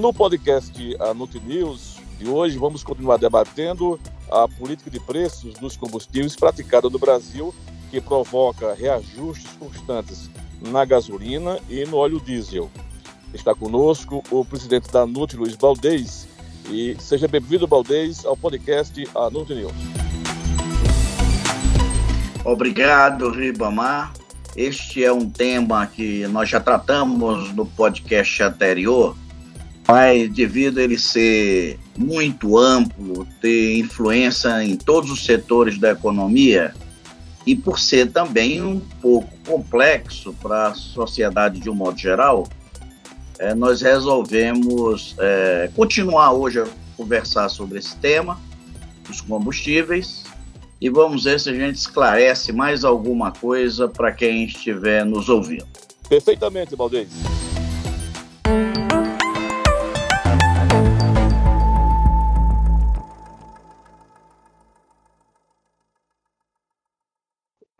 [0.00, 4.00] No podcast a Nut News de hoje, vamos continuar debatendo
[4.30, 7.54] a política de preços dos combustíveis praticada no Brasil,
[7.90, 12.70] que provoca reajustes constantes na gasolina e no óleo diesel.
[13.34, 16.26] Está conosco o presidente da NUT, Luiz Baldez.
[16.70, 19.72] E seja bem-vindo, Baldez, ao podcast a NUT News.
[22.42, 24.14] Obrigado, Ribamar.
[24.56, 29.14] Este é um tema que nós já tratamos no podcast anterior,
[29.86, 36.74] mas devido a ele ser muito amplo, ter influência em todos os setores da economia
[37.46, 42.46] e por ser também um pouco complexo para a sociedade de um modo geral,
[43.38, 48.38] é, nós resolvemos é, continuar hoje a conversar sobre esse tema,
[49.08, 50.24] os combustíveis,
[50.80, 55.66] e vamos ver se a gente esclarece mais alguma coisa para quem estiver nos ouvindo.
[56.08, 57.08] Perfeitamente, Valdez.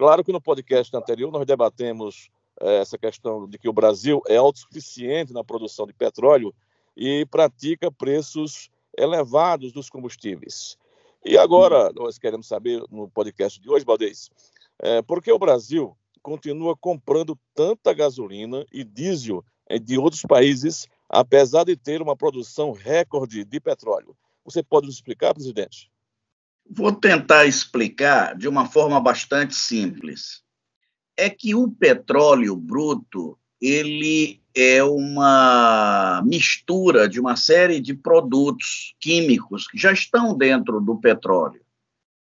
[0.01, 4.37] Claro que no podcast anterior nós debatemos é, essa questão de que o Brasil é
[4.37, 6.55] autossuficiente na produção de petróleo
[6.97, 10.79] e pratica preços elevados dos combustíveis.
[11.23, 14.31] E agora nós queremos saber no podcast de hoje, Baldez,
[14.79, 19.45] é, por que o Brasil continua comprando tanta gasolina e diesel
[19.83, 24.17] de outros países, apesar de ter uma produção recorde de petróleo?
[24.47, 25.91] Você pode nos explicar, presidente?
[26.69, 30.43] Vou tentar explicar de uma forma bastante simples
[31.17, 39.67] é que o petróleo bruto ele é uma mistura de uma série de produtos químicos
[39.69, 41.61] que já estão dentro do petróleo.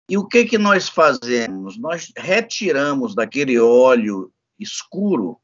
[0.09, 1.77] E o que que nós fazemos?
[1.77, 5.39] Nós retiramos daquele óleo escuro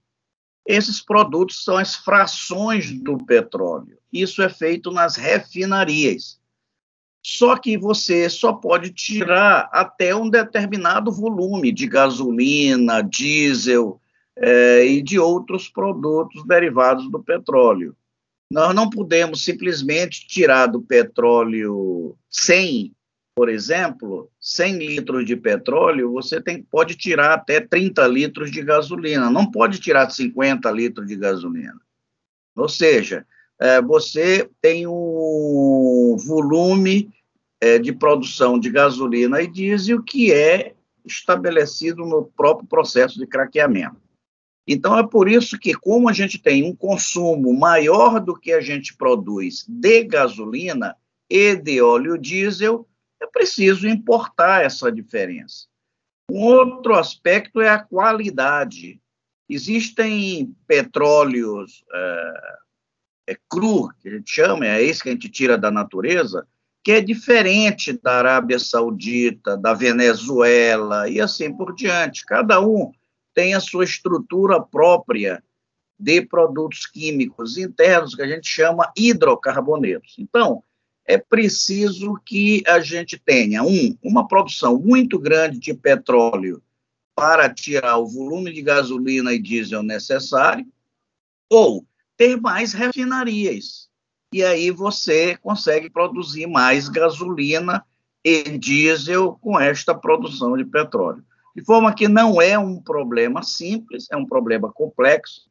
[0.67, 3.97] esses produtos são as frações do petróleo.
[4.11, 6.41] Isso é feito nas refinarias.
[7.29, 13.99] Só que você só pode tirar até um determinado volume de gasolina, diesel
[14.37, 17.93] é, e de outros produtos derivados do petróleo.
[18.49, 22.95] Nós não podemos simplesmente tirar do petróleo 100,
[23.35, 29.29] por exemplo, 100 litros de petróleo, você tem, pode tirar até 30 litros de gasolina,
[29.29, 31.81] não pode tirar 50 litros de gasolina.
[32.55, 33.27] Ou seja,
[33.59, 37.11] é, você tem um volume
[37.61, 40.75] é, de produção de gasolina e diesel que é
[41.05, 44.01] estabelecido no próprio processo de craqueamento.
[44.67, 48.59] Então, é por isso que, como a gente tem um consumo maior do que a
[48.59, 50.95] gente produz de gasolina
[51.29, 52.85] e de óleo diesel,
[53.21, 55.67] é preciso importar essa diferença.
[56.29, 59.01] Um outro aspecto é a qualidade.
[59.49, 62.57] Existem petróleos é,
[63.29, 66.45] é cru, que a gente chama, é esse que a gente tira da natureza,
[66.87, 72.25] que é diferente da Arábia Saudita, da Venezuela e assim por diante.
[72.25, 72.93] Cada um
[73.33, 75.43] tem a sua estrutura própria
[75.99, 80.15] de produtos químicos internos, que a gente chama hidrocarbonetos.
[80.17, 80.63] Então,
[81.05, 86.63] é preciso que a gente tenha, um, uma produção muito grande de petróleo
[87.13, 90.65] para tirar o volume de gasolina e diesel necessário,
[91.49, 93.86] ou ter mais refinarias
[94.33, 97.85] e aí você consegue produzir mais gasolina
[98.23, 101.23] e diesel com esta produção de petróleo.
[101.55, 105.49] De forma que não é um problema simples, é um problema complexo,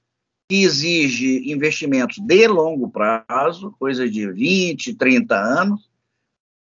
[0.49, 5.91] que exige investimentos de longo prazo, coisa de 20, 30 anos,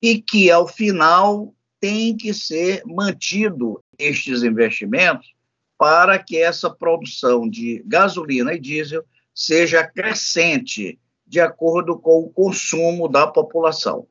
[0.03, 5.33] e que, ao final, tem que ser mantido estes investimentos
[5.79, 9.03] para que essa produção de gasolina e diesel
[9.35, 10.99] seja crescente
[11.31, 14.05] de acordo com o consumo da população.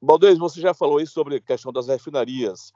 [0.00, 2.70] Baldez, você já falou isso sobre a questão das refinarias.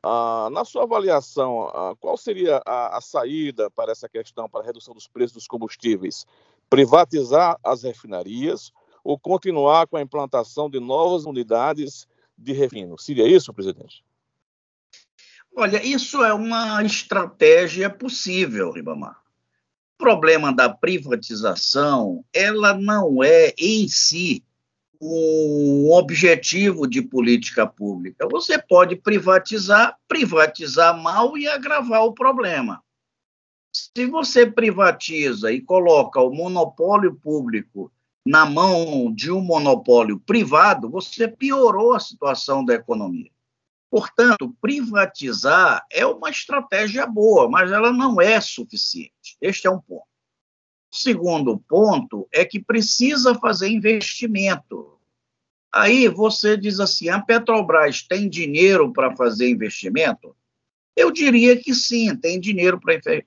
[0.00, 4.64] Ah, na sua avaliação, ah, qual seria a, a, saída para essa questão, para a
[4.64, 6.24] redução dos preços dos combustíveis?
[6.70, 8.72] Privatizar as refinarias
[9.02, 12.06] ou continuar com a implantação de novas unidades
[12.38, 12.96] de refino?
[12.96, 14.04] Seria isso, presidente?
[15.56, 19.20] Olha, isso é uma estratégia possível, Ribamar
[19.98, 24.44] problema da privatização, ela não é em si
[25.00, 28.26] um objetivo de política pública.
[28.30, 32.82] Você pode privatizar, privatizar mal e agravar o problema.
[33.72, 37.92] Se você privatiza e coloca o monopólio público
[38.26, 43.30] na mão de um monopólio privado, você piorou a situação da economia.
[43.90, 49.17] Portanto, privatizar é uma estratégia boa, mas ela não é suficiente.
[49.40, 50.06] Este é um ponto.
[50.90, 54.98] Segundo ponto é que precisa fazer investimento.
[55.72, 60.34] Aí você diz assim: a Petrobras tem dinheiro para fazer investimento?
[60.96, 62.80] Eu diria que sim, tem dinheiro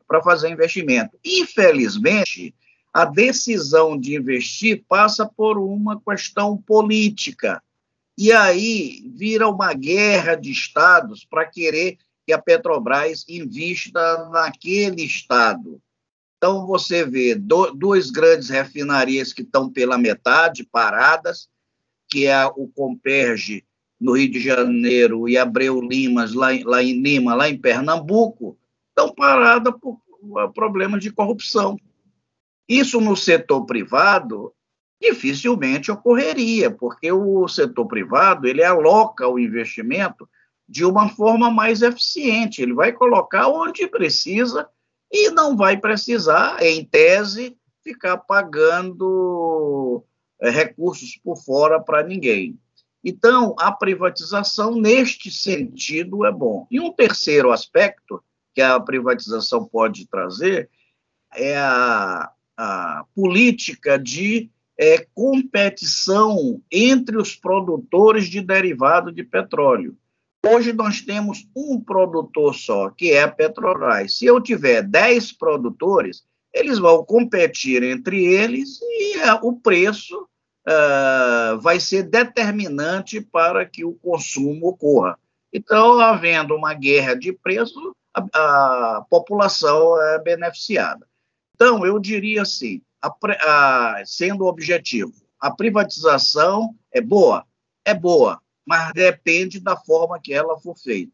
[0.05, 1.17] para fazer investimento.
[1.23, 2.53] Infelizmente,
[2.93, 7.63] a decisão de investir passa por uma questão política.
[8.17, 15.81] E aí vira uma guerra de estados para querer que a Petrobras invista naquele estado.
[16.43, 21.47] Então, você vê do, duas grandes refinarias que estão pela metade paradas,
[22.09, 23.63] que é o Comperge
[23.99, 28.57] no Rio de Janeiro e Abreu Limas lá, lá em Lima, lá em Pernambuco,
[28.89, 30.01] estão paradas por
[30.55, 31.77] problemas de corrupção.
[32.67, 34.51] Isso no setor privado
[34.99, 40.27] dificilmente ocorreria, porque o setor privado ele aloca o investimento
[40.67, 42.63] de uma forma mais eficiente.
[42.63, 44.67] Ele vai colocar onde precisa
[45.11, 50.03] e não vai precisar, em tese, ficar pagando
[50.39, 52.57] é, recursos por fora para ninguém.
[53.03, 56.67] Então, a privatização, neste sentido, é bom.
[56.69, 58.23] E um terceiro aspecto
[58.53, 60.69] que a privatização pode trazer
[61.33, 69.97] é a, a política de é, competição entre os produtores de derivado de petróleo.
[70.43, 74.17] Hoje nós temos um produtor só, que é a Petrobras.
[74.17, 80.27] Se eu tiver 10 produtores, eles vão competir entre eles e uh, o preço
[80.67, 85.17] uh, vai ser determinante para que o consumo ocorra.
[85.53, 91.07] Então, havendo uma guerra de preço, a, a população é beneficiada.
[91.53, 93.13] Então, eu diria assim, a,
[93.45, 97.45] a, sendo objetivo, a privatização é boa?
[97.85, 101.11] É boa mas depende da forma que ela for feita.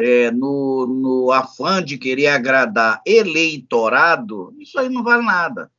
[0.00, 5.70] É, no, no afã de querer agradar eleitorado, isso aí não vale nada.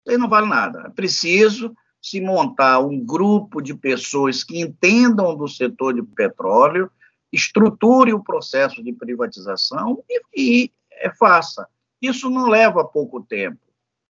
[0.00, 0.84] Isso aí não vale nada.
[0.86, 6.90] É preciso se montar um grupo de pessoas que entendam do setor de petróleo,
[7.32, 11.66] estruture o processo de privatização e, e é, faça.
[12.02, 13.60] Isso não leva pouco tempo.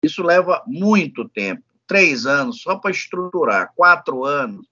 [0.05, 1.63] Isso leva muito tempo.
[1.87, 4.69] Três anos só para estruturar, quatro anos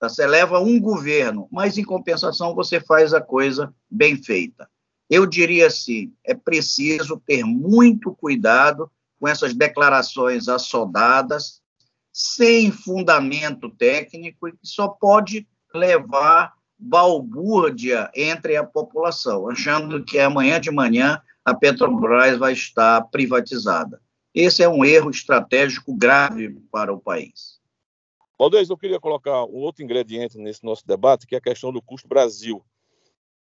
[0.00, 0.08] Tá?
[0.08, 4.68] Você leva um governo, mas em compensação você faz a coisa bem feita.
[5.08, 11.60] Eu diria assim: é preciso ter muito cuidado com essas declarações assodadas,
[12.10, 20.58] sem fundamento técnico, e que só pode levar balbúrdia entre a população, achando que amanhã
[20.58, 24.00] de manhã a Petrobras vai estar privatizada.
[24.34, 27.59] Esse é um erro estratégico grave para o país.
[28.40, 31.82] Valdez, eu queria colocar um outro ingrediente nesse nosso debate, que é a questão do
[31.82, 32.64] custo Brasil,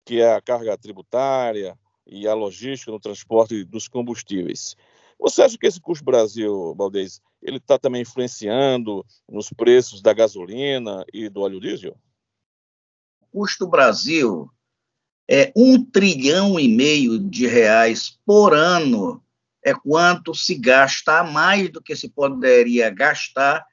[0.04, 1.78] que é a carga tributária
[2.08, 4.76] e a logística no transporte dos combustíveis.
[5.20, 11.06] Você acha que esse custo Brasil, Valdez, ele está também influenciando nos preços da gasolina
[11.14, 11.96] e do óleo diesel?
[13.32, 14.50] Custo Brasil
[15.30, 19.24] é um trilhão e meio de reais por ano
[19.64, 23.64] é quanto se gasta a mais do que se poderia gastar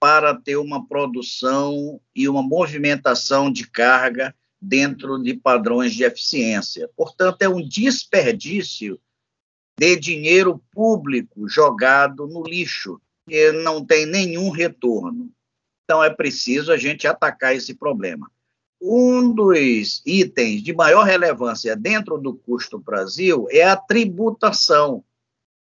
[0.00, 6.88] para ter uma produção e uma movimentação de carga dentro de padrões de eficiência.
[6.96, 8.98] Portanto, é um desperdício
[9.78, 15.30] de dinheiro público jogado no lixo, que não tem nenhum retorno.
[15.84, 18.30] Então, é preciso a gente atacar esse problema.
[18.80, 25.04] Um dos itens de maior relevância dentro do custo Brasil é a tributação.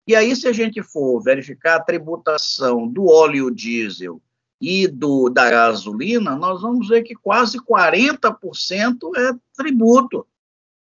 [0.07, 4.21] E aí, se a gente for verificar a tributação do óleo diesel
[4.59, 8.35] e do, da gasolina, nós vamos ver que quase 40%
[9.15, 10.25] é tributo.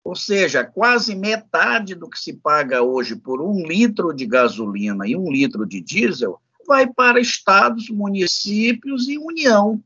[0.05, 5.17] Ou seja, quase metade do que se paga hoje por um litro de gasolina e
[5.17, 9.83] um litro de diesel vai para estados, municípios e União.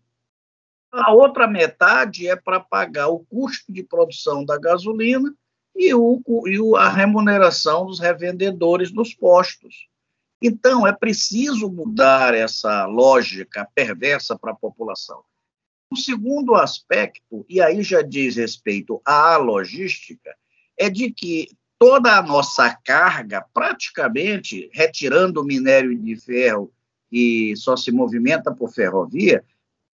[0.92, 5.32] A outra metade é para pagar o custo de produção da gasolina
[5.74, 9.88] e, o, e a remuneração dos revendedores dos postos.
[10.42, 15.22] Então, é preciso mudar essa lógica perversa para a população.
[15.90, 20.34] O segundo aspecto, e aí já diz respeito à logística,
[20.78, 21.48] é de que
[21.78, 26.72] toda a nossa carga, praticamente, retirando o minério de ferro
[27.10, 29.44] que só se movimenta por ferrovia,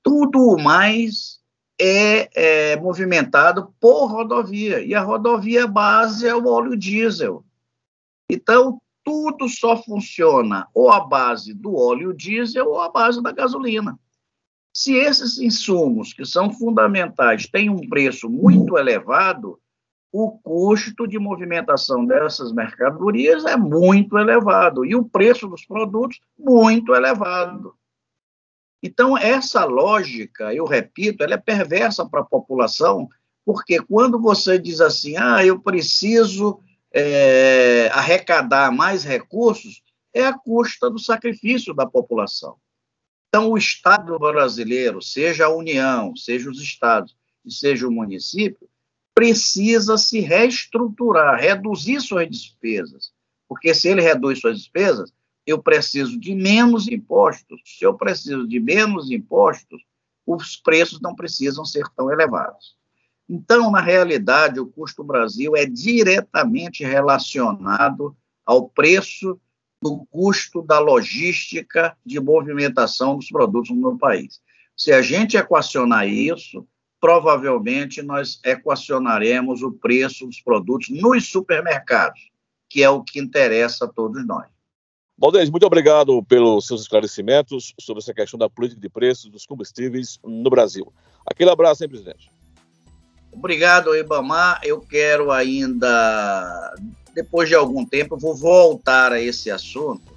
[0.03, 1.41] tudo mais
[1.81, 4.81] é, é, movimentado por rodovia.
[4.81, 7.45] E a rodovia base é o óleo diesel.
[8.31, 13.99] Então, tudo só funciona ou à base do óleo diesel ou à base da gasolina.
[14.75, 19.59] Se esses insumos, que são fundamentais, têm um preço muito elevado,
[20.13, 26.95] o custo de movimentação dessas mercadorias é muito elevado e o preço dos produtos muito
[26.95, 27.75] elevado.
[28.87, 33.09] Então, essa lógica, eu repito, ela é perversa para a população,
[33.45, 36.61] porque quando você diz assim, ah, eu preciso
[36.95, 39.83] é, arrecadar mais recursos,
[40.15, 42.55] é a custa do sacrifício da população.
[43.29, 48.69] Então, o Estado brasileiro, seja a União, seja os estados e seja o município,
[49.17, 53.11] precisa se reestruturar, reduzir suas despesas.
[53.49, 55.13] Porque se ele reduz suas despesas,
[55.47, 57.61] eu preciso de menos impostos.
[57.65, 59.81] Se eu preciso de menos impostos,
[60.27, 62.77] os preços não precisam ser tão elevados.
[63.29, 69.41] Então, na realidade, o custo Brasil é diretamente relacionado ao preço
[69.83, 74.41] do custo da logística de movimentação dos produtos no país.
[74.77, 76.67] Se a gente equacionar isso,
[77.01, 82.31] provavelmente nós equacionaremos o preço dos produtos nos supermercados,
[82.69, 84.56] que é o que interessa a todos nós.
[85.19, 90.19] Valdez, muito obrigado pelos seus esclarecimentos sobre essa questão da política de preços dos combustíveis
[90.23, 90.93] no Brasil.
[91.25, 92.31] Aquele abraço, hein, presidente?
[93.33, 94.61] Obrigado, Ibamar.
[94.63, 96.75] Eu quero ainda
[97.17, 100.15] depois de algum tempo, vou voltar a esse assunto,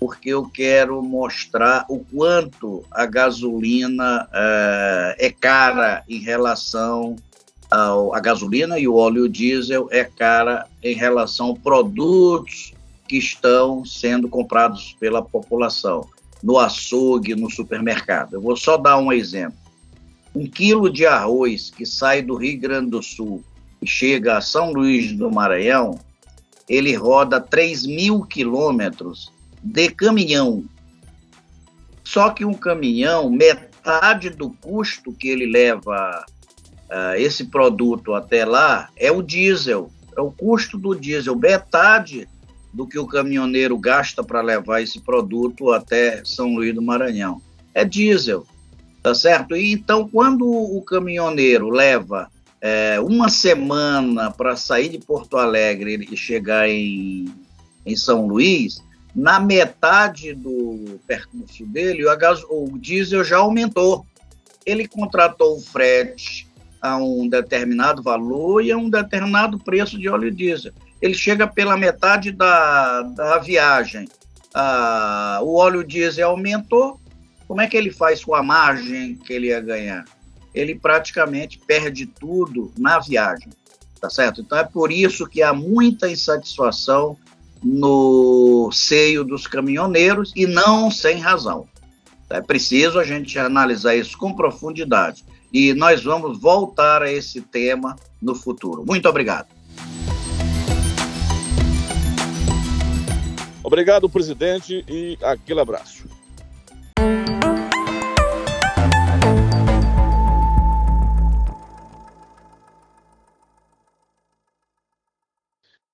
[0.00, 7.16] porque eu quero mostrar o quanto a gasolina uh, é cara em relação
[7.70, 12.72] ao, a gasolina e o óleo diesel é cara em relação a produtos
[13.12, 16.08] que estão sendo comprados pela população,
[16.42, 18.32] no açougue, no supermercado.
[18.32, 19.58] Eu vou só dar um exemplo.
[20.34, 23.44] Um quilo de arroz que sai do Rio Grande do Sul
[23.82, 26.00] e chega a São Luís do Maranhão,
[26.66, 29.30] ele roda 3 mil quilômetros
[29.62, 30.64] de caminhão.
[32.02, 36.24] Só que um caminhão, metade do custo que ele leva
[36.88, 42.26] uh, esse produto até lá é o diesel, é o custo do diesel, metade
[42.72, 47.40] do que o caminhoneiro gasta para levar esse produto até São Luís do Maranhão.
[47.74, 48.46] É diesel,
[49.02, 49.54] tá certo?
[49.54, 56.16] E então, quando o caminhoneiro leva é, uma semana para sair de Porto Alegre e
[56.16, 57.26] chegar em,
[57.84, 58.82] em São Luís,
[59.14, 64.06] na metade do percurso dele, o, gás, o diesel já aumentou.
[64.64, 66.48] Ele contratou o frete
[66.80, 70.72] a um determinado valor e a um determinado preço de óleo diesel.
[71.02, 74.08] Ele chega pela metade da, da viagem.
[74.54, 76.98] Ah, o óleo diesel aumentou.
[77.46, 80.04] Como é que ele faz com a margem que ele ia ganhar?
[80.54, 83.48] ele praticamente perde tudo na viagem,
[84.00, 84.40] tá certo?
[84.40, 87.16] Então é por isso que há muita insatisfação
[87.62, 91.66] no seio dos caminhoneiros e não sem razão.
[92.28, 97.96] É preciso a gente analisar isso com profundidade e nós vamos voltar a esse tema
[98.20, 98.84] no futuro.
[98.86, 99.48] Muito obrigado.
[103.62, 106.04] Obrigado, presidente, e aquele abraço.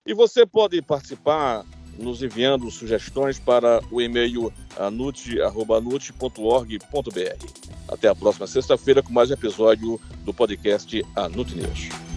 [0.06, 1.64] E você pode participar
[1.98, 5.48] nos enviando sugestões para o e-mail anute.org.br.
[7.88, 12.07] Até a próxima sexta-feira com mais um episódio do podcast Anute News.